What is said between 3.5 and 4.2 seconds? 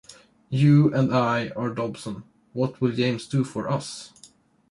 us?